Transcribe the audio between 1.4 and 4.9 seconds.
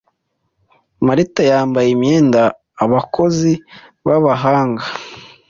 yambaye imyenda abakozi babahanga